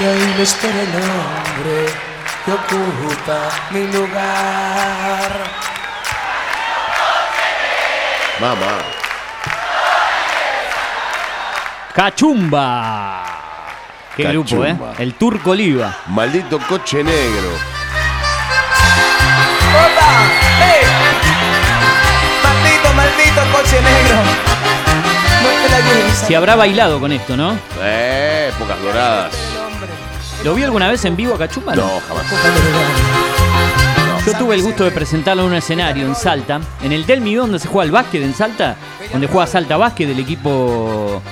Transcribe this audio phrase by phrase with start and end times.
[0.00, 1.92] Y ahí me espera el hombre
[2.46, 5.30] que ocupa mi lugar.
[8.40, 8.78] Mamá.
[11.94, 13.24] Cachumba.
[14.16, 14.70] Qué grupo, ¿eh?
[14.70, 14.94] Cachumba.
[14.96, 15.94] El Turco Oliva.
[16.06, 17.50] Maldito coche negro.
[19.74, 20.10] ¡Opa!
[20.64, 20.86] ¡Ey!
[22.42, 24.16] Maldito, maldito coche negro.
[25.42, 26.18] No te la lleves.
[26.26, 27.58] Se habrá bailado con esto, ¿no?
[27.82, 29.49] Eh, pocas doradas.
[30.44, 31.74] ¿Lo vi alguna vez en vivo a Cachumba?
[31.74, 32.24] No, jamás.
[34.26, 37.46] Yo tuve el gusto de presentarlo en un escenario en Salta, en el Del Midón,
[37.46, 38.76] donde se juega el básquet en Salta,
[39.12, 41.22] donde juega Salta Básquet del equipo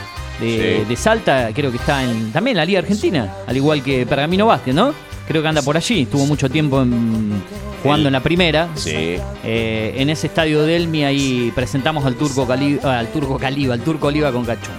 [0.41, 0.89] de, Sí.
[0.89, 4.47] de Salta, creo que está en, también en la Liga Argentina, al igual que Pergamino
[4.47, 4.93] Básquet, ¿no?
[5.27, 7.43] Creo que anda por allí, estuvo mucho tiempo en-
[7.83, 8.69] jugando en la primera.
[8.75, 9.17] Sí.
[9.45, 13.81] Eh, en ese estadio Delmi ahí presentamos al turco Cali, ah, al turco Caliba, al
[13.81, 14.79] turco Oliva con Cachumba.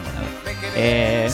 [0.76, 1.30] Eh,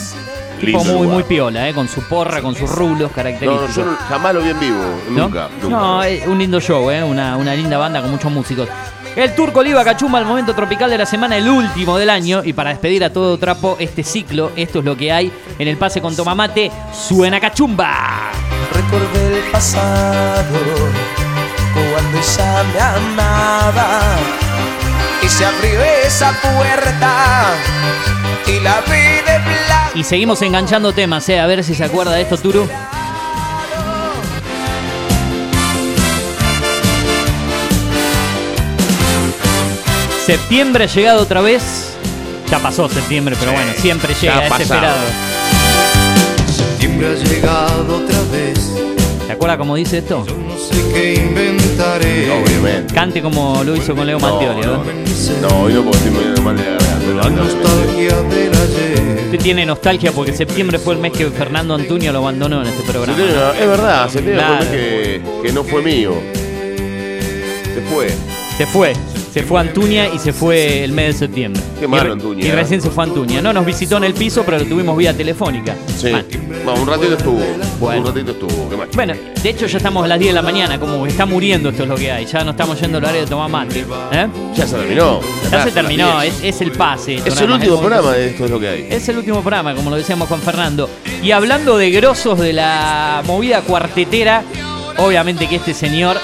[0.58, 1.08] tipo muy, lugar.
[1.08, 3.74] muy piola, eh, con su porra, con sus rulos No, no, característicos.
[3.76, 4.78] yo jamás lo vi en vivo.
[5.10, 5.22] ¿No?
[5.24, 5.48] Nunca.
[5.68, 7.02] No, es un lindo show, ¿eh?
[7.02, 8.68] una, una linda banda con muchos músicos.
[9.14, 12.42] El Turco Oliva Cachumba, el momento tropical de la semana, el último del año.
[12.44, 15.78] Y para despedir a todo trapo este ciclo, esto es lo que hay en el
[15.78, 16.70] pase con Tomamate.
[16.92, 18.30] Suena Cachumba.
[18.74, 20.44] Recordé el pasado
[21.72, 24.00] cuando ella me amaba
[25.22, 27.54] y se abrió esa puerta
[28.46, 29.65] y la vi de.
[29.96, 31.40] Y seguimos enganchando temas, ¿eh?
[31.40, 32.68] A ver si se acuerda de esto, Turu.
[40.26, 41.94] Septiembre ha llegado otra vez.
[42.50, 44.96] Ya pasó septiembre, pero Sí, bueno, siempre llega, es esperado.
[46.46, 48.72] Septiembre ha llegado otra vez.
[49.26, 50.26] ¿Se acuerda cómo dice esto?
[50.70, 52.30] No sé qué inventaré.
[52.30, 52.94] Obviamente.
[52.94, 54.84] Cante como lo hizo con Leo No, Mattioli, no, ¿no?
[55.48, 59.20] no, hoy no puedo decir muy mal de la nostalgia del ayer.
[59.26, 62.82] Usted tiene nostalgia porque septiembre fue el mes que Fernando Antonio lo abandonó en este
[62.90, 63.16] programa.
[63.16, 64.56] Septiembre, Es verdad, septiembre Claro.
[64.56, 66.12] fue un mes que, que no fue mío.
[67.74, 68.08] Se fue.
[68.56, 68.92] Se fue,
[69.36, 71.62] se fue Antuña y se fue el mes de septiembre.
[71.78, 72.54] Qué malo Y Antuña, Y ¿eh?
[72.54, 73.42] recién se fue Antuña.
[73.42, 75.74] No nos visitó en el piso, pero lo tuvimos vía telefónica.
[75.94, 76.10] Sí.
[76.10, 76.24] Mal.
[76.64, 77.42] Bueno, un ratito estuvo.
[77.78, 78.00] Bueno.
[78.00, 78.70] Un ratito estuvo.
[78.70, 78.76] ¿Qué?
[78.94, 81.82] Bueno, de hecho ya estamos a las 10 de la mañana, como está muriendo esto
[81.82, 82.24] es lo que hay.
[82.24, 83.84] Ya no estamos yendo al horario de tomar mate.
[84.12, 84.26] ¿eh?
[84.54, 85.20] Ya se terminó.
[85.52, 86.54] Ya se terminó, las es, 10.
[86.54, 87.14] es el pase.
[87.16, 88.86] Es el último programa de esto es lo que hay.
[88.88, 90.88] Es el último programa, como lo decíamos con Fernando.
[91.22, 94.44] Y hablando de grosos de la movida cuartetera,
[94.96, 96.16] obviamente que este señor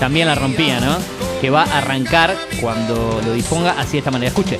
[0.00, 1.15] también la rompía, ¿no?
[1.40, 4.28] Que va a arrancar cuando lo disponga así de esta manera.
[4.28, 4.58] Escuche.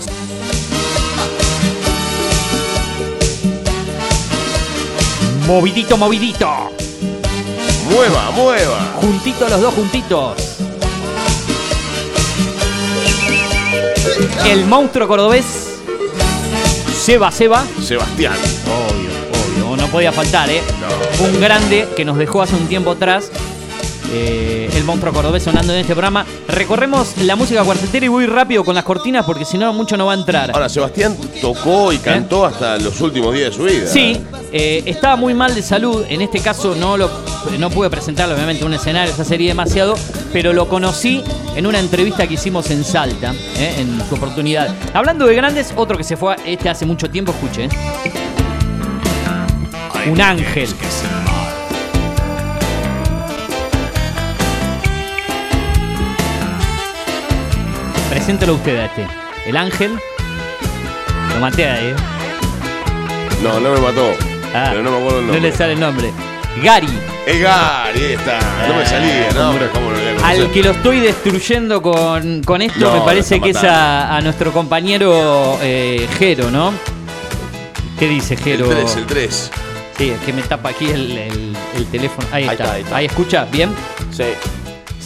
[5.47, 6.49] Movidito, movidito.
[7.89, 8.93] Mueva, mueva.
[9.01, 10.57] Juntitos los dos juntitos.
[14.45, 15.45] El monstruo cordobés.
[17.01, 17.65] Seba, Seba.
[17.81, 18.35] Sebastián.
[18.65, 19.11] Obvio,
[19.71, 20.63] obvio, no podía faltar, ¿eh?
[20.81, 21.27] No.
[21.27, 23.31] Un grande que nos dejó hace un tiempo atrás.
[24.13, 26.25] Eh, el monstruo cordobés sonando en este programa.
[26.49, 30.07] Recorremos la música cuartetera y voy rápido con las cortinas porque si no, mucho no
[30.07, 30.51] va a entrar.
[30.53, 33.87] Ahora, Sebastián tocó y cantó hasta los últimos días de su vida.
[33.87, 34.21] Sí,
[34.53, 36.05] eh, estaba muy mal de salud.
[36.09, 37.11] En este caso no lo
[37.59, 39.95] no pude presentarlo, obviamente, en un escenario, esa sería demasiado,
[40.33, 41.23] pero lo conocí
[41.55, 44.75] en una entrevista que hicimos en Salta, eh, en su oportunidad.
[44.93, 47.65] Hablando de grandes, otro que se fue, este hace mucho tiempo, escuche.
[47.65, 47.71] eh.
[50.11, 50.69] Un ángel.
[58.17, 59.07] Preséntelo usted a este.
[59.45, 59.99] El ángel.
[61.35, 61.95] Lo maté ahí, ¿eh?
[63.43, 64.11] No, no me mató.
[64.55, 65.51] Ah, pero no me acuerdo el No nombre.
[65.51, 66.11] le sale el nombre.
[66.63, 66.89] Gary,
[67.27, 68.39] Es Gary, ahí está.
[68.69, 70.25] No me salía, no, hombre, ¿cómo lo voy a conocer?
[70.45, 74.21] al que lo estoy destruyendo con, con esto, No, me parece que es a, a
[74.23, 76.73] nuestro compañero eh, Jero, ¿no?
[77.99, 78.69] ¿Qué dice El Jero?
[78.71, 79.51] 3, el 3.
[79.99, 82.27] Sí, es que me tapa aquí el, el- el teléfono.
[82.33, 82.65] Ahí, Ahí está.
[82.65, 82.97] está, ahí está.
[82.97, 83.69] Ahí escucha, ¿bien?
[84.11, 84.25] Sí.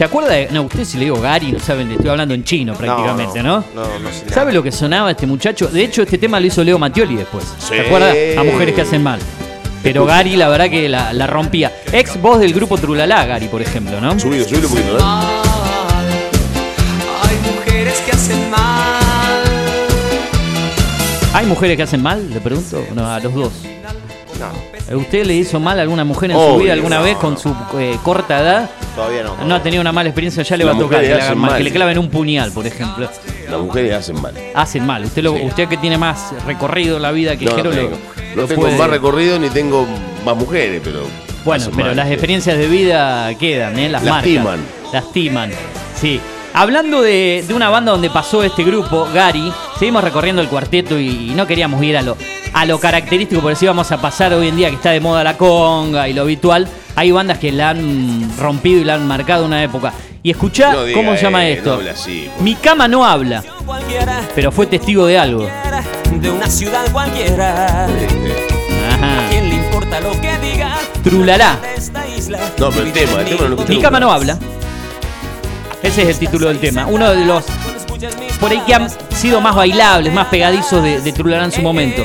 [0.00, 0.48] ¿Se acuerda de.?
[0.50, 3.62] No, usted si le digo Gary, no saben, le estoy hablando en chino prácticamente, ¿no?
[3.74, 4.20] No, no sé.
[4.24, 4.34] nada.
[4.34, 5.66] ¿Sabe lo que sonaba este muchacho?
[5.66, 7.44] De hecho, este tema lo hizo Leo Mattioli después.
[7.58, 7.74] Sí.
[7.74, 8.10] ¿Se acuerda?
[8.40, 9.20] A mujeres que hacen mal.
[9.82, 11.70] Pero Gary, la verdad que la, la rompía.
[11.92, 14.18] Ex voz del grupo Trulalá, Gary, por ejemplo, ¿no?
[14.18, 15.02] Subilo, subilo un poquito, ¿eh?
[17.22, 19.44] Hay mujeres que hacen mal.
[21.34, 22.30] ¿Hay mujeres que hacen mal?
[22.30, 22.82] Le pregunto.
[22.94, 23.52] No, a los dos.
[24.38, 27.18] No, ¿Usted le hizo mal a alguna mujer en su Obvio, vida alguna no, vez
[27.18, 27.38] con no.
[27.38, 28.70] su eh, corta edad?
[28.94, 29.36] Todavía no.
[29.44, 31.26] No ha tenido una mala experiencia, ya le va a tocar que le, mujeres hagan
[31.32, 31.58] hacen mal, mal.
[31.58, 33.08] que le claven un puñal, por ejemplo.
[33.50, 34.34] Las mujeres hacen mal.
[34.54, 35.04] Hacen mal.
[35.04, 35.42] Usted, lo, Sí.
[35.44, 37.90] usted que tiene más recorrido en la vida que No, no Jero, lo- tengo,
[38.34, 39.86] no lo tengo puede- más recorrido ni tengo
[40.24, 41.00] más mujeres, pero.
[41.44, 42.12] Bueno, pero mal, las sí.
[42.12, 43.88] experiencias de vida quedan, ¿eh?
[43.88, 44.44] Las Lastiman.
[44.44, 44.64] marcan.
[44.92, 45.50] Lastiman.
[45.98, 46.20] Sí.
[46.52, 51.30] Hablando de, de una banda donde pasó este grupo, Gary, seguimos recorriendo el cuarteto y,
[51.30, 52.16] y no queríamos ir a lo.
[52.52, 55.22] a lo característico, por si vamos a pasar hoy en día que está de moda
[55.22, 56.66] la conga y lo habitual,
[56.96, 59.92] hay bandas que la han rompido y la han marcado una época.
[60.22, 61.70] Y escuchá No diga, cómo se llama eh, esto.
[61.70, 63.42] no habla así, por- Mi cama no habla,
[64.34, 65.48] pero fue testigo de algo.
[66.20, 67.86] de una ciudad cualquiera.
[67.86, 69.28] ¿A Ajá.
[69.30, 70.76] quién le importa lo que diga?
[71.02, 71.58] Trulalá.
[71.62, 72.38] de esta isla?
[72.58, 73.88] No, pero el tema, el tema no lo escuché Mi nunca.
[73.88, 74.38] cama no habla.
[75.82, 76.86] Ese es el título del tema.
[76.86, 77.44] Uno de los
[78.38, 82.02] por ahí que han sido más bailables, más pegadizos de, de Trulalá en su momento.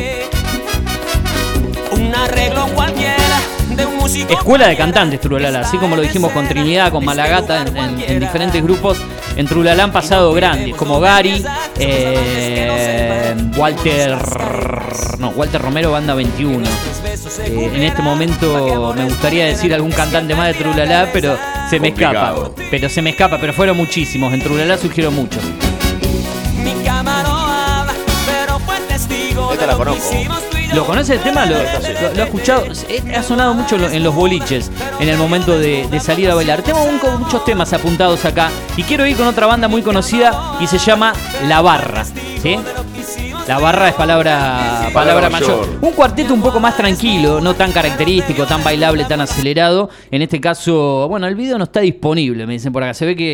[4.22, 8.20] Escuela de cantantes Trulalá, así como lo dijimos con Trinidad, con Malagata, en, en- en
[8.20, 8.98] diferentes grupos.
[9.36, 11.44] En Trulalá han pasado grandes, como Gary,
[11.78, 14.18] eh, Walter.
[15.20, 16.66] No, Walter Romero, banda 21.
[17.40, 21.38] Eh, en este momento me gustaría decir algún cantante más de Trulalá, pero
[21.70, 22.36] se me escapa.
[22.72, 24.34] Pero se me escapa, pero fueron muchísimos.
[24.34, 25.42] En Trulalá surgieron muchos.
[26.64, 27.94] Mi cama no habla,
[28.26, 30.16] pero fue testigo Esta la conozco.
[30.76, 31.46] ¿Lo conoce el tema?
[31.46, 32.66] ¿Lo, lo- ha escuchado?
[33.16, 34.70] Ha sonado mucho en los boliches
[35.00, 36.62] en el momento de, salir a bailar.
[36.64, 36.86] Tengo
[37.18, 41.14] muchos temas apuntados acá y quiero ir con otra banda muy conocida y se llama
[41.48, 42.04] La Barra.
[42.44, 42.60] ¿sí?
[43.48, 45.60] La Barra es palabra, palabra mayor.
[45.60, 45.78] mayor.
[45.80, 49.88] Un cuarteto un poco más tranquilo, no tan característico, tan bailable, tan acelerado.
[50.10, 52.96] En este caso, bueno, el video no está disponible, me dicen por acá.
[52.96, 53.26] Se ve que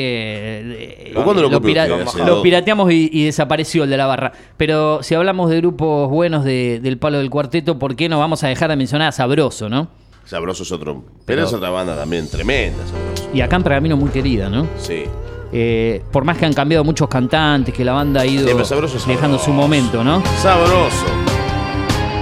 [0.65, 2.01] eh, ¿Pero cuándo lo lo, copió pira- usted?
[2.07, 2.43] ¿Hace lo dos?
[2.43, 4.33] pirateamos y, y desapareció el de la barra.
[4.57, 8.43] Pero si hablamos de grupos buenos de- del palo del cuarteto, ¿por qué no vamos
[8.43, 9.87] a dejar de mencionar a Sabroso, no?
[10.25, 11.03] Sabroso es otro.
[11.03, 13.29] Pero, Pero- es otra banda también, tremenda, Sabroso.
[13.33, 14.67] Y acá en Pergamino muy querida, ¿no?
[14.77, 15.03] Sí.
[15.53, 18.97] Eh, por más que han cambiado muchos cantantes, que la banda ha ido Sí, Sabroso
[19.07, 20.23] dejando su momento, ¿no?
[20.41, 21.05] Sabroso.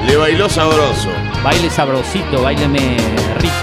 [0.07, 1.09] Le bailó sabroso.
[1.43, 2.97] Baile sabrosito, baileme
[3.39, 3.53] rico.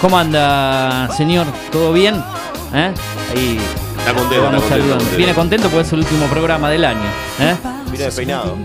[0.00, 1.46] ¿Cómo anda, señor?
[1.70, 2.16] ¿Todo bien?
[2.74, 2.92] ¿Eh?
[3.32, 3.58] Ahí
[3.98, 5.16] Está contento, vamos está contento.
[5.16, 7.08] Viene contento porque es el último programa del año.
[7.40, 7.54] ¿eh?
[7.92, 8.56] Mira despeinado.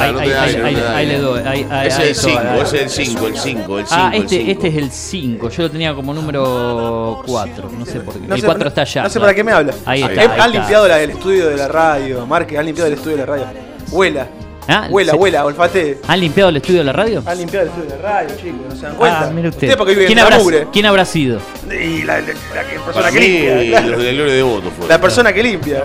[0.00, 1.40] Ahí, le doy.
[1.44, 2.60] ahí, ahí, Es ahí, el todo, 5, ahí.
[2.60, 3.88] es el 5, el 5, el 5.
[3.90, 5.48] Ah, este, este es el 5.
[5.50, 7.70] Yo lo tenía como número 4.
[7.78, 8.26] No sé por qué.
[8.26, 9.02] No el sé- 4 está allá.
[9.04, 9.74] No sé para qué me habla.
[9.84, 10.12] Ahí está.
[10.14, 10.48] Eh, ahí han está.
[10.48, 13.46] limpiado la- el estudio de la radio, Marque, han limpiado el estudio de la radio.
[13.90, 14.26] Huela,
[14.66, 16.00] Ah, huela, se- huela, olfate.
[16.08, 17.22] ¿Han limpiado el estudio de la radio?
[17.26, 19.20] Han limpiado el estudio de la radio, chicos, ¿no se dan cuenta?
[19.26, 19.66] Ah, mire usted.
[19.68, 20.66] Usted porque vive ¿Quién, en habrá, mugre.
[20.72, 21.38] ¿Quién habrá sido?
[21.70, 23.88] Y la, la- la que- persona que limpia, claro.
[23.88, 24.88] los de Voto fueron.
[24.88, 25.84] La persona que limpia.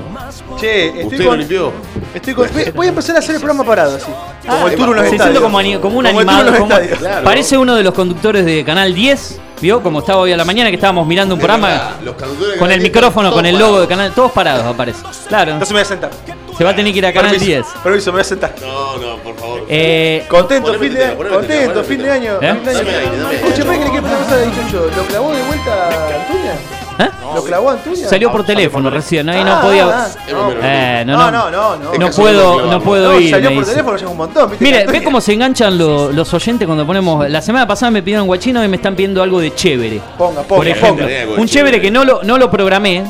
[0.60, 1.74] Che, estoy ¿Usted con, lo limpió?
[2.14, 4.06] Estoy con, voy- a empezar a hacer el programa parado así.
[4.48, 5.44] Como el en los Se estadios.
[5.44, 6.58] como, como un Como animado.
[6.58, 6.76] como-.
[7.00, 7.24] Claro.
[7.26, 9.40] Parece uno de los conductores de Canal 10.
[9.62, 9.84] ¿Vio?
[9.84, 12.80] Como estaba hoy a la mañana que estábamos mirando un programa verdad, con el Canal
[12.80, 13.88] 10 micrófono, con el logo de.
[13.88, 14.14] Canal.
[14.14, 15.04] Todos parados aparece.
[15.28, 15.52] Claro.
[15.52, 16.12] Entonces me voy a sentar.
[16.60, 17.66] Se va a tener que ir a Canal Permiso, 10.
[17.82, 18.54] Permiso, me voy a sentar.
[18.60, 19.66] No, no, por favor.
[19.70, 22.34] Eh, Contento, fin de Contento, fin de año.
[22.42, 22.54] ¿Eh?
[22.54, 22.80] fin de año.
[22.84, 23.36] Dame aire, dame aire.
[23.48, 24.92] Escuche, ¿para qué le quiero poner una cosa de 18?
[24.98, 26.54] ¿Lo clavó de vuelta Antuña?
[27.00, 27.10] ¿eh?
[27.34, 28.08] ¿Lo clavó Antuña?
[28.10, 29.86] Salió por teléfono recién, ahí no Ah, podía.
[29.88, 30.52] ah, no.
[30.62, 33.30] Eh, no, No, no, no, puedo, no puedo ir.
[33.32, 34.50] salió por teléfono ya un montón.
[34.50, 34.66] ¿viste?
[34.66, 37.30] Mire, Que ve cómo se enganchan lo- los oyentes cuando ponemos.
[37.30, 40.02] La semana pasada me pidieron guachino y me están pidiendo algo de chévere.
[40.18, 41.82] Ponga, ponga, Por ejemplo, un chévere chévere.
[41.82, 43.06] que no lo, no lo programé.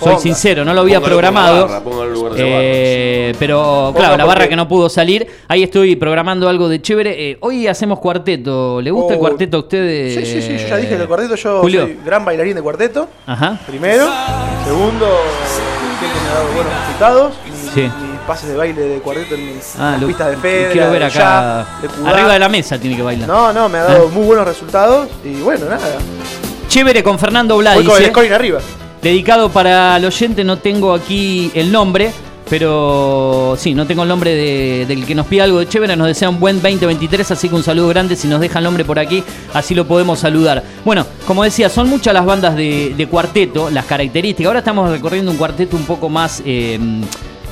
[0.00, 0.18] Soy Ponga.
[0.22, 1.66] sincero, no lo había programado.
[1.68, 5.26] barra, póngalo en lugar de la Eh, pero claro, la barra que no pudo salir.
[5.46, 7.30] Ahí estoy programando algo de chévere.
[7.32, 8.80] Eh, hoy hacemos cuarteto.
[8.80, 10.14] ¿Le gusta el Oh, cuarteto a usted?
[10.14, 11.82] Sí, sí, sí, yo ya dije que el cuarteto, yo Julio.
[11.82, 13.08] soy gran bailarín de cuarteto.
[13.26, 13.58] Ajá.
[13.66, 14.06] Primero.
[14.64, 15.06] Segundo,
[15.98, 17.32] siempre me ha dado buenos resultados.
[17.44, 17.80] Mis, Sí.
[17.82, 20.90] mis pases de baile de cuarteto en mis Ah, las lo- pistas de Fedra, Quiero
[20.92, 21.66] ver acá.
[21.82, 22.08] de.
[22.08, 23.28] Arriba de la mesa tiene que bailar.
[23.28, 25.08] No, no, me ha dado muy buenos resultados.
[25.24, 25.98] Y bueno, nada.
[26.68, 27.84] Chévere con Fernando Blades.
[27.84, 28.60] Voy con el scoring arriba.
[29.02, 32.12] Dedicado para el oyente, no tengo aquí el nombre,
[32.50, 35.96] pero sí, no tengo el nombre de- del que nos pide algo de chévere.
[35.96, 38.84] Nos desea un buen 2023, así que un saludo grande si nos deja el nombre
[38.84, 40.62] por aquí, así lo podemos saludar.
[40.84, 44.48] Bueno, como decía, son muchas las bandas de, cuarteto, las características.
[44.48, 46.78] Ahora estamos recorriendo un cuarteto un poco más, eh,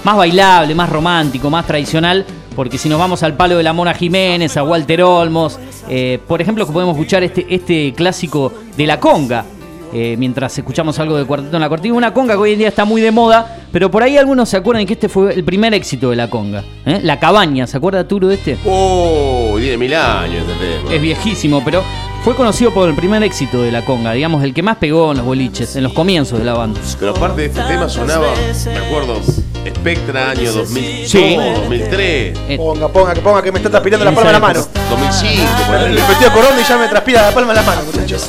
[0.05, 2.26] más bailable, más romántico, más tradicional.
[2.55, 6.43] Porque si nos vamos al palo de la Mona Jiménez, a Walter Olmos, eh, por
[6.43, 9.45] ejemplo, podemos escuchar este, este clásico de la conga,
[9.92, 11.95] eh, mientras escuchamos algo de Cuarteto en la Cortina.
[11.95, 14.57] Una conga que hoy en día está muy de moda, pero por ahí algunos se
[14.57, 16.64] acuerdan que este fue el primer éxito de la conga.
[16.87, 17.00] ¿eh?
[17.02, 18.59] La cabaña, ¿se acuerda Turo de este?
[18.66, 20.95] Oh, tiene mil años este tema.
[20.95, 21.83] Es viejísimo, pero
[22.25, 25.18] fue conocido por el primer éxito de la conga, digamos, el que más pegó en
[25.18, 26.80] los boliches, en los comienzos de la banda.
[26.99, 28.26] Pero aparte de este tema sonaba,
[28.66, 29.21] me acuerdo,
[29.75, 31.37] Spectra año 2002, Sí.
[31.37, 34.60] 2003, Eh, Ponga, ponga, que ponga que me está transpirando la palma de la mano.
[34.60, 34.80] época.
[34.90, 35.92] 2005, por Me ahí.
[36.08, 38.28] metí a corona y ya me transpira la palma de la mano, muchachos.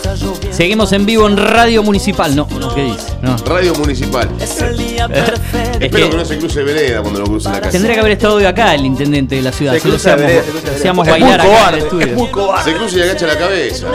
[0.52, 2.36] seguimos en vivo en Radio Municipal.
[2.36, 3.14] No, no, ¿qué dice?
[3.22, 3.36] No.
[3.46, 4.30] Radio Municipal.
[4.40, 5.58] Es el día perfecto.
[5.80, 7.72] Es Espero que que no se cruce vereda cuando lo cruce la casa.
[7.72, 9.74] tendría que haber estado hoy acá el intendente de la ciudad.
[9.74, 10.78] Se Si lo cruza hacíamos, vereda, se cruza vereda.
[10.80, 12.08] hacíamos Es muy bailar acá en el cobarde, estudio.
[12.08, 12.72] es muy cobarde.
[12.72, 13.88] Se cruza y agacha la cabeza.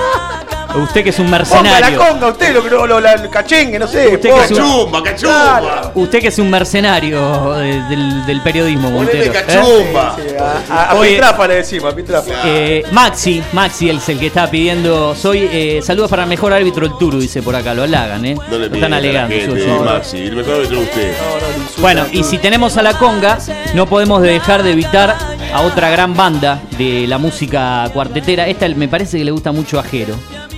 [0.76, 1.98] Usted que es un Ponga la mercenario.
[1.98, 4.08] conga, usted, lo, lo, lo- la- el cachengue, no sé.
[4.08, 5.60] Usted que un- Cachumba, cachumba.
[5.60, 5.92] Claro.
[5.94, 9.22] Usted que es un mercenario de- del, del periodismo, Montero.
[9.24, 9.30] ¿eh?
[9.30, 10.16] cachumba.
[10.16, 11.10] Sí, a, a, a Oye.
[11.12, 12.32] Pitrafa le decimos, a Pitrafa.
[12.44, 15.14] Eh, Maxi, Maxi es el que está pidiendo.
[15.14, 18.34] Soy eh, saludos para el mejor árbitro el Turu, dice por acá, lo halagan, ¿eh?
[18.50, 19.34] No le Lo están alegando.
[19.34, 19.84] gente, sí, sí.
[19.84, 20.18] Maxi.
[20.26, 21.12] El mejor árbitro usted.
[21.12, 23.38] No, no, Bueno, y si tenemos a la conga,
[23.74, 25.16] no podemos dejar de evitar
[25.52, 28.48] a otra gran banda de la música cuartetera.
[28.48, 30.14] Esta me parece que le gusta mucho a Jero,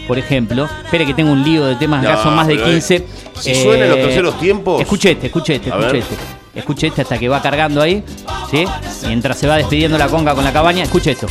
[0.06, 0.68] por ejemplo.
[0.84, 3.06] Espere que tengo un lío de temas, acá No, son más de pero, eh, 15.
[3.40, 6.02] si suena en los terceros tiempos- Escuche este, escuche este, A escuche ver.
[6.02, 6.14] este.
[6.54, 8.02] Escuche este hasta que va cargando ahí,
[8.50, 8.64] ¿sí?
[9.06, 11.26] Mientras se va despidiendo la conga con la cabaña, escuche esto.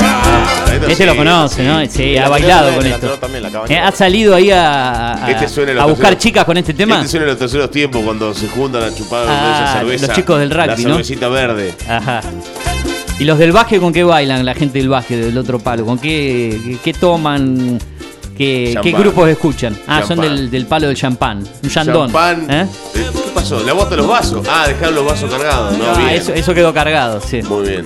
[0.00, 1.66] Ah, esto Este sí, lo conoce, sí.
[1.66, 1.86] ¿no?
[1.86, 3.08] Sí, Y ha la bailado con esto.
[3.18, 3.44] también.
[3.68, 5.44] Eh, ¿Ha salido ahí a, a- Este
[5.78, 6.96] a buscar terceros- chicas con este tema?
[6.96, 10.06] Este suena en los terceros tiempos cuando se juntan a chupar Ah, esa cerveza.
[10.08, 10.82] los chicos del rugby, La ¿no?
[10.82, 11.74] cervecita verde.
[11.88, 12.20] Ajá.
[13.18, 15.86] ¿Y los del básquet con qué bailan la gente del básquet del otro palo?
[15.86, 17.78] ¿Con qué, qué, qué toman?
[18.36, 19.74] ¿Qué, qué grupos escuchan?
[19.86, 21.42] Ah, son del, del palo del champán.
[21.62, 22.08] Un chandón.
[22.12, 22.46] Champán.
[22.50, 22.66] ¿Eh?
[22.92, 23.00] ¿Qué
[23.34, 23.60] pasó?
[23.64, 24.46] ¿La bota de los vasos?
[24.50, 25.78] Ah, dejar los vasos cargados.
[25.78, 26.10] No, Ah, bien.
[26.10, 27.40] eso, eso quedó cargado, sí.
[27.42, 27.84] Muy bien.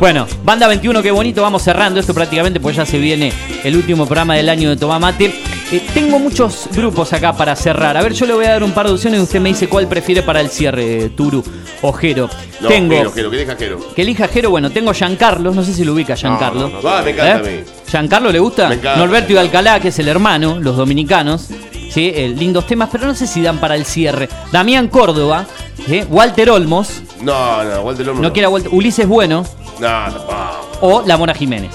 [0.00, 1.40] Bueno, Banda 21, qué bonito.
[1.40, 5.32] Vamos cerrando esto prácticamente, pues ya se viene el último programa del año de Tomamate.
[5.72, 7.96] Eh, tengo muchos grupos acá para cerrar.
[7.96, 9.66] A ver, yo le voy a dar un par de opciones y usted me dice
[9.68, 11.42] cuál prefiere para el cierre, Turu
[11.82, 12.28] o Jero.
[12.60, 12.94] No, tengo.
[12.94, 13.94] Jero, Jero, que deja Jero.
[13.94, 16.68] Que elija Jero, bueno, tengo Giancarlos, no sé si lo ubica Giancarlo.
[16.68, 16.88] no, no.
[16.88, 17.60] Ah, me encanta a mí.
[17.90, 18.68] ¿Giancarlo le gusta?
[18.68, 19.36] Me encanta, Norberto y.
[19.38, 21.48] Alcalá, que es el hermano, los dominicanos.
[21.90, 24.28] Sí, eh, lindos temas, pero no sé si dan para el cierre.
[24.52, 25.46] Damián Córdoba,
[25.88, 26.04] ¿eh?
[26.10, 28.20] Walter Olmos, No, no, Walter Lomo.
[28.20, 29.44] no quiera Walter, Ulises Bueno
[29.78, 30.78] No, tampoco.
[30.80, 31.70] o La Mona Jiménez.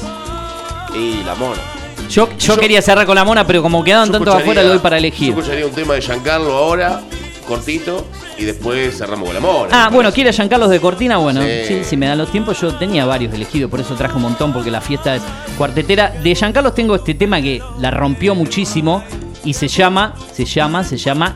[0.96, 1.62] Y la mona.
[2.10, 4.80] Yo, yo, Yo- quería cerrar con La Mona, pero como quedaban tantos afuera, le doy
[4.80, 5.34] para elegir.
[5.34, 7.02] Yo escucharía un tema de Giancarlo ahora,
[7.48, 8.06] cortito,
[8.38, 9.70] y después cerramos con la mona.
[9.86, 11.18] Ah, bueno, ¿quiere Giancarlos de Cortina?
[11.18, 11.48] Bueno, sí.
[11.68, 11.84] Sí.
[11.84, 14.72] si me dan los tiempos, yo tenía varios elegidos, por eso traje un montón, porque
[14.72, 15.22] la fiesta es
[15.58, 16.10] cuartetera.
[16.24, 19.04] De Giancarlos tengo este tema que la rompió muchísimo
[19.44, 21.36] y se llama, se llama, se llama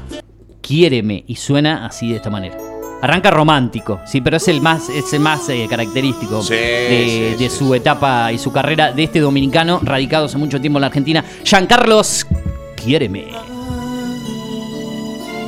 [0.62, 2.58] Quiéreme y suena así de esta manera.
[3.03, 7.43] Arranca romántico, sí, pero es el más, es el más eh, característico Sí, de, sí,
[7.43, 10.81] de sí, su etapa y su carrera de este dominicano radicado hace mucho tiempo en
[10.81, 11.22] la Argentina.
[11.43, 12.25] Giancarlos,
[12.77, 13.27] Quiéreme.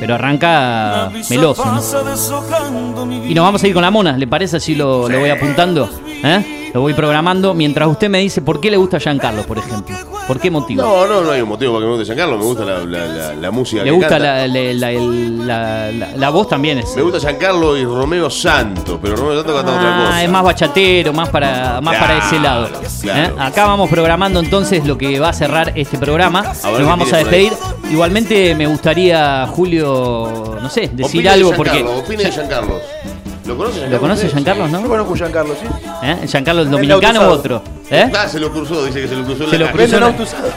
[0.01, 3.25] Pero arranca meloso, ¿no?
[3.25, 4.57] Y nos vamos a ir con la mona, ¿le parece?
[4.57, 5.89] Así lo, lo voy apuntando.
[6.25, 6.64] ¿eh?
[6.75, 9.95] Lo voy programando mientras usted me dice por qué le gusta Giancarlo, por ejemplo.
[10.27, 10.81] ¿Por qué motivo?
[10.83, 12.37] No, no, no hay un motivo para que me guste Giancarlo.
[12.37, 16.79] Me gusta la, la, la, la música le que gusta la, voz también.
[16.79, 20.23] Es, Me gusta Giancarlo y Romeo Santo, pero Romeo Santo canta otra Ah, cosa.
[20.25, 22.67] es más bachatero, más para, más para ese lado.
[23.01, 23.35] claro.
[23.35, 23.39] ¿eh?
[23.39, 26.41] Acá vamos programando entonces lo que va a cerrar este programa.
[26.43, 27.53] Nos vamos a despedir.
[27.89, 31.71] Igualmente me gustaría, Julio, no sé, decir Opine algo de porque.
[31.77, 32.81] Giancarlo, opine de Giancarlos.
[33.45, 34.87] ¿Lo conoce ¿Lo conoce Giancarlo, Yo no?
[34.87, 35.67] conozco a Giancarlo, ¿sí?
[36.03, 36.27] ¿Eh?
[36.27, 37.61] ¿Giancarlo el El dominicano u otro?
[37.91, 38.09] ¿Eh?
[38.17, 40.05] Ah, se lo cruzó, dice que se lo cruzó en Se la lo cruzó la-
[40.07, 40.47] auto usado.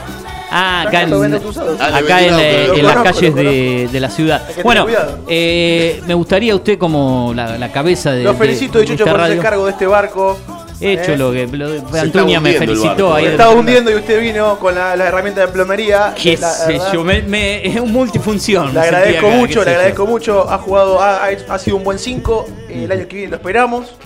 [0.50, 1.76] Ah, acá en, Giancarlo.
[1.78, 4.42] Ah, acá en, Lo las conozco, calles lo de, de la ciudad.
[4.62, 4.87] Bueno,
[5.28, 8.23] eh, me gustaría usted como la, la cabeza de.
[8.25, 9.33] Los felicito, de, de Chucho, por radio.
[9.35, 10.38] hacer cargo de este barco.
[10.80, 11.18] He hecho ¿eh?
[11.18, 11.47] lo que.
[11.49, 13.25] lo- Antonia me felicitó ahí.
[13.26, 16.14] de- Estaba hundiendo y usted vino con la- las herramientas de plomería.
[16.21, 18.73] Qué La sé yo, me, me- es un multifunción.
[18.73, 19.71] Le agradezco acá, mucho, le yo.
[19.73, 20.50] agradezco mucho.
[20.50, 22.47] Ha jugado, ha- ha sido un buen 5.
[22.69, 23.97] El año que viene lo esperamos.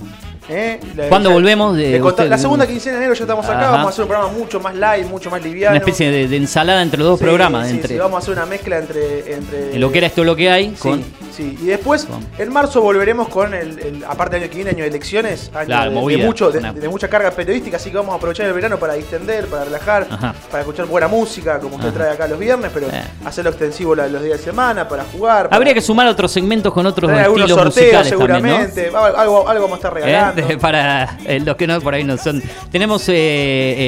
[0.49, 0.81] ¿Eh?
[0.97, 2.29] La- ¿Cuándo ya- volvemos de usted?
[2.29, 3.61] la segunda quincena de enero ya estamos acá.
[3.61, 3.71] Ajá.
[3.71, 5.73] Vamos a hacer un programa mucho más light, mucho más liviano.
[5.73, 7.67] Una especie de, de ensalada entre los dos Sí, programas.
[7.69, 9.35] sí, entre sí, vamos a hacer una mezcla entre.
[9.35, 10.71] entre en lo que era esto lo que hay.
[10.73, 11.59] Con, Sí, sí.
[11.63, 14.83] Y después, con- en marzo volveremos con el, el- aparte del año que viene, año
[14.85, 17.91] de elecciones, año Claro, de, de movida, mucho, de, una- de mucha carga periodística, así
[17.91, 20.35] que vamos a aprovechar el verano para distender, para relajar, Ajá.
[20.51, 21.97] para escuchar buena música, como usted Ajá.
[21.99, 23.03] trae acá los viernes, pero Eh.
[23.25, 25.45] hacerlo extensivo los días de semana, para jugar.
[25.49, 28.51] para Habría que sumar otros segmentos con otros estilos sorteos musicales también, ¿no?
[28.59, 28.87] seguramente,
[29.19, 30.32] algo, algo, vamos a estar ¿Eh?
[30.61, 32.43] Para eh, los que no por ahí no son.
[32.71, 33.15] Tenemos eh,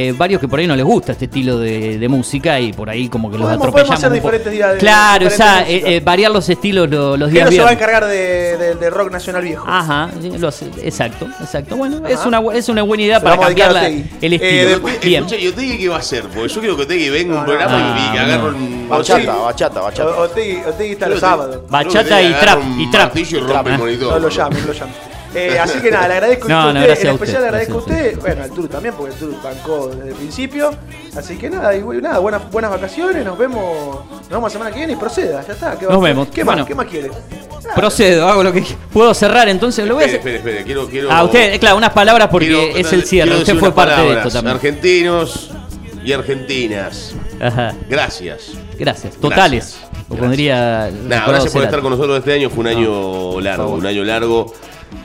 [0.08, 2.88] eh, varios que por ahí no les gusta este estilo de, de música y por
[2.90, 3.90] ahí como que los Podemos- atropellamos.
[3.90, 4.28] podemos hacer un poco.
[4.32, 5.70] diferentes días de- claro, diferentes esa, música.
[5.90, 8.74] eh, eh, variar los estilos lo- los días Jero se va a encargar de, de-
[8.74, 9.64] de rock nacional viejo.
[9.68, 11.76] Ajá, sí, lo hace- exacto, exacto.
[11.76, 12.08] Bueno, Ajá.
[12.10, 14.68] es una, es una buena idea Se para cambiar la- el Eh, estilo.
[14.70, 15.24] después- Bien.
[15.24, 16.22] Escucha, ¿y Otegui qué va a hacer?
[16.24, 18.20] Porque yo quiero que Otegui venga un No, programa no, y, no.
[18.22, 18.88] agarre un.
[18.88, 20.10] Bachata, bachata, O- bachata.
[20.20, 21.58] Otegui, Otegui está los sábados.
[21.68, 23.16] Bachata y trap, y trap.
[23.16, 24.12] y rompe el monitor.
[24.12, 24.94] No lo llamen, no lo llamen.
[25.34, 27.42] Eh, así que nada, le agradezco No, a no, usted, gracias en a usted, especial
[27.42, 30.70] le agradezco a usted, bueno, al Turu también, porque el Turu bancó desde el principio.
[31.16, 34.70] Así que nada, y bueno, nada, buenas, buenas vacaciones, nos vemos, nos vemos la semana
[34.70, 35.76] que viene y proceda, ya está.
[35.78, 36.28] ¿qué va- Nos vemos.
[36.28, 36.60] ¿Qué Bueno.
[36.60, 36.68] más?
[36.68, 37.10] ¿Qué más quiere?
[37.74, 38.62] Procedo, hago lo que
[38.92, 39.86] puedo cerrar entonces.
[39.88, 40.34] Lo voy a Espere, hacer.
[40.36, 40.64] espere, espere.
[40.66, 43.36] Quiero, quiero, A usted, eh, claro, unas palabras porque quiero- es el cierre.
[43.36, 44.56] Usted fue parte de esto también.
[44.56, 45.50] Argentinos
[46.04, 47.14] y argentinas.
[47.40, 47.74] Ajá.
[47.88, 48.52] Gracias.
[48.78, 49.16] Gracias.
[49.16, 49.78] Totales.
[49.82, 50.20] Lo Gracias.
[50.20, 50.56] pondría.
[50.56, 52.50] Nada, Nicolás gracias por estar con nosotros este año.
[52.50, 54.52] Fue un año largo, un año largo.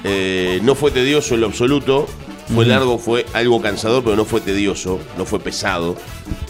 [0.03, 2.07] Eh, no fue tedioso en lo absoluto.
[2.55, 5.95] Fue largo, fue algo cansador, pero no fue tedioso, no fue pesado.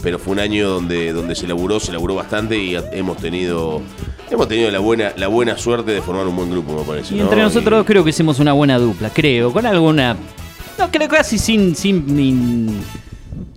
[0.02, 3.82] Pero fue un año donde, donde se laburó, se laburó bastante y hemos tenido
[4.30, 7.14] hemos tenido la buena, la buena suerte de formar un buen grupo, me parece.
[7.14, 7.24] Y ¿no?
[7.24, 10.16] entre nosotros Y- dos creo que hicimos una buena dupla, creo, con alguna.
[10.78, 12.80] No, creo casi sin, sin in-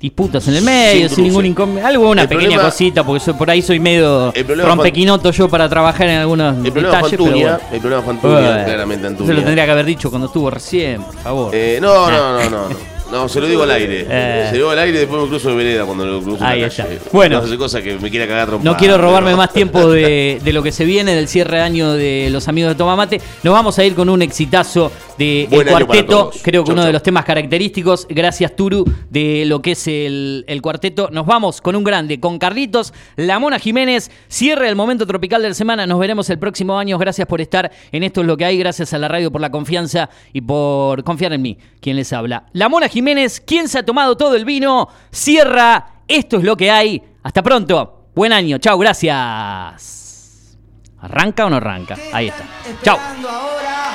[0.04, 1.88] disputas en el medio, sin, ningún inconveniente.
[1.88, 4.34] Alguna El pequeña problema- cosita, porque soy- por ahí soy medio
[4.66, 7.20] rompequinoto yo para trabajar en algunos El problema fue detalles.
[7.42, 7.60] bueno.
[7.72, 9.34] el problema fue Bueno, claramente Eso Antuña.
[9.34, 11.52] lo tendría que haber dicho cuando estuvo recién, por favor.
[11.56, 12.93] Eh, no, no, no, no, no.
[13.14, 14.06] No, se lo digo al aire.
[14.10, 14.44] Eh.
[14.46, 16.56] Se lo digo al aire y después me cruzo de vereda cuando lo cruzo Ahí
[16.58, 16.84] en la está.
[16.84, 17.00] calle.
[17.12, 17.38] Bueno.
[17.40, 20.42] No hace cosas que me quiera cagar trompada, No quiero robarme pero- más tiempo de,
[20.44, 23.22] de lo que se viene, del cierre de año de los amigos de Tomamate.
[23.44, 26.32] Nos vamos a ir con un exitazo de Buen el cuarteto.
[26.42, 30.44] Creo que Chau, uno de los temas característicos, gracias Turu, de lo que es el,
[30.48, 31.10] el cuarteto.
[31.12, 34.10] Nos vamos con un grande, con Carlitos, La Mona Jiménez.
[34.28, 35.86] Cierre el momento tropical de la semana.
[35.86, 36.98] Nos veremos el próximo año.
[36.98, 38.58] Gracias por estar en Esto es lo que hay.
[38.58, 42.46] Gracias a la radio por la confianza y por confiar en mí, quien les habla.
[42.54, 43.03] La Mona Jiménez,
[43.46, 46.02] quien se ha tomado todo el vino, cierra.
[46.08, 47.02] Esto es lo que hay.
[47.24, 48.10] Hasta pronto.
[48.16, 48.58] Buen año.
[48.58, 50.58] Chau, gracias.
[51.00, 51.98] ¿Arranca o no arranca?
[52.14, 52.44] Ahí está.
[52.92, 53.94] Ahora.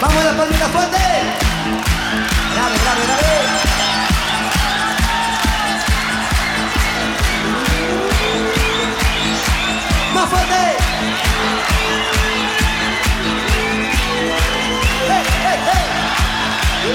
[0.00, 0.96] Vamos a la palmita fuerte.
[2.54, 3.26] Grave, grave, grave.
[10.14, 10.65] Más fuerte.
[16.86, 16.92] No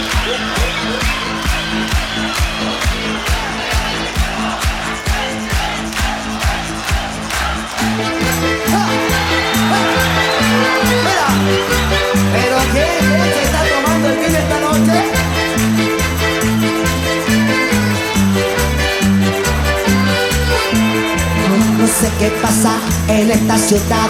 [21.88, 22.79] sé qué pasa
[23.10, 24.10] en esta ciudad,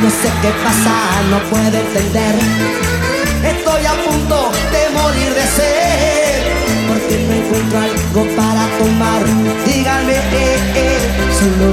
[0.00, 0.94] no sé qué pasa,
[1.28, 3.09] no puedo entender.
[3.42, 6.42] Estoy a punto de morir de sed,
[6.88, 9.22] porque no encuentro algo para tomar.
[9.66, 10.98] Díganme, eh, eh,
[11.38, 11.68] solo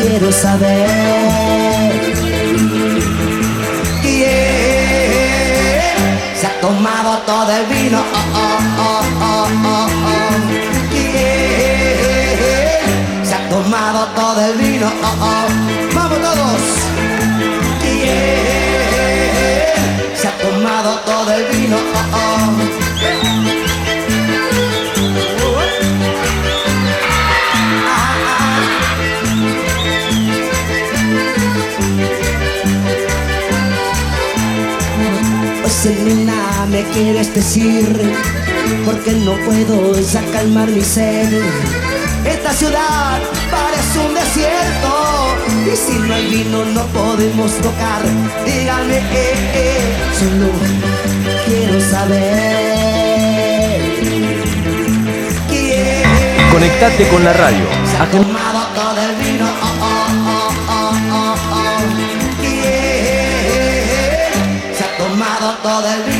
[0.00, 1.92] quiero saber.
[4.02, 4.28] ¿Quién
[6.40, 7.98] se ha tomado todo el vino?
[7.98, 10.34] Oh, oh, oh, oh, oh.
[10.90, 12.36] ¿Quién
[13.24, 14.92] se ha tomado todo el vino?
[15.94, 16.83] ¡Vamos todos!
[36.94, 37.86] Quieres decir
[38.86, 41.42] Porque no puedo ya calmar mi sed
[42.24, 45.34] Esta ciudad parece un desierto
[45.66, 48.02] Y si no hay vino no podemos tocar
[48.46, 49.80] Díganme, eh, eh,
[50.18, 50.48] solo
[51.46, 52.84] quiero saber
[55.48, 56.04] ¿Quién
[56.52, 57.66] Conectate con la radio.
[57.90, 59.44] se ha tomado todo el vino.
[59.44, 61.78] Oh, oh, oh, oh, oh, oh.
[62.40, 63.82] ¿Quién
[64.76, 66.13] se ha tomado todo el vino?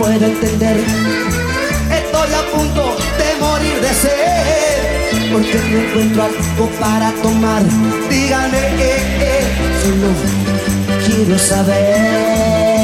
[0.00, 0.76] Puedo entender.
[2.00, 5.32] Estoy a punto de morir de sed.
[5.32, 7.62] Porque no encuentro algo para tomar.
[8.08, 8.96] Díganme, eh,
[9.28, 9.44] eh,
[9.82, 10.08] solo
[11.06, 12.79] quiero saber.